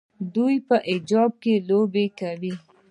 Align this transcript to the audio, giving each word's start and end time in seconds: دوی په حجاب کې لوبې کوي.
دوی 0.35 0.55
په 0.67 0.75
حجاب 0.89 1.31
کې 1.43 1.53
لوبې 1.69 2.05
کوي. 2.19 2.53